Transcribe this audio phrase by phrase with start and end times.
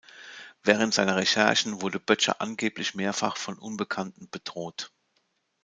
[0.63, 4.91] Während seiner Recherchen wurde Boettcher angeblich mehrfach von Unbekannten bedroht.